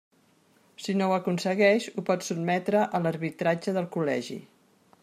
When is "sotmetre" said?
2.29-2.83